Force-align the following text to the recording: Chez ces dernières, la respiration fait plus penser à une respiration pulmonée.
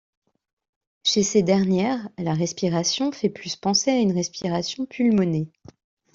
Chez 1.03 1.21
ces 1.21 1.43
dernières, 1.43 2.09
la 2.17 2.33
respiration 2.33 3.11
fait 3.11 3.29
plus 3.29 3.55
penser 3.55 3.91
à 3.91 3.99
une 3.99 4.13
respiration 4.13 4.87
pulmonée. 4.87 5.51